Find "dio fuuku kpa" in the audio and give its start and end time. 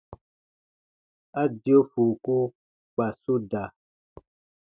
1.63-3.05